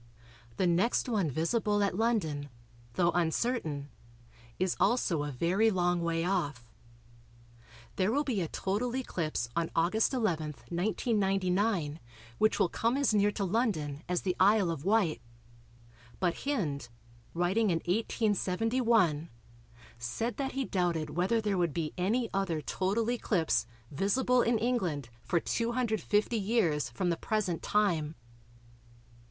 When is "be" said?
8.23-8.41, 21.75-21.93